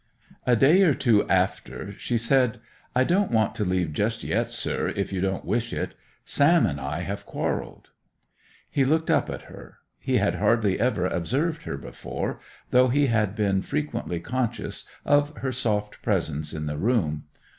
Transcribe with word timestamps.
A 0.47 0.55
day 0.55 0.81
or 0.81 0.95
two 0.95 1.29
after 1.29 1.93
she 1.95 2.17
said: 2.17 2.59
'I 2.95 3.03
don't 3.03 3.29
want 3.31 3.53
to 3.53 3.63
leave 3.63 3.93
just 3.93 4.23
yet, 4.23 4.49
sir, 4.49 4.87
if 4.95 5.13
you 5.13 5.21
don't 5.21 5.45
wish 5.45 5.71
it. 5.71 5.93
Sam 6.25 6.65
and 6.65 6.79
I 6.81 7.01
have 7.01 7.27
quarrelled.' 7.27 7.91
He 8.67 8.83
looked 8.83 9.11
up 9.11 9.29
at 9.29 9.43
her. 9.43 9.77
He 9.99 10.17
had 10.17 10.37
hardly 10.37 10.79
ever 10.79 11.05
observed 11.05 11.65
her 11.65 11.77
before, 11.77 12.39
though 12.71 12.87
he 12.87 13.05
had 13.13 13.35
been 13.35 13.61
frequently 13.61 14.19
conscious 14.19 14.85
of 15.05 15.37
her 15.37 15.51
soft 15.51 16.01
presence 16.01 16.51
in 16.51 16.65
the 16.65 16.79
room. 16.79 17.25